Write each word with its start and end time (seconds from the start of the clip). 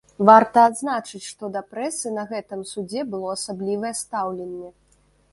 Варта 0.27 0.61
адзначыць, 0.69 1.19
што 1.31 1.49
да 1.57 1.61
прэсы 1.73 2.13
на 2.15 2.23
гэтым 2.31 2.63
судзе 2.71 3.03
было 3.11 3.27
асаблівае 3.35 3.91
стаўленне. 4.01 4.71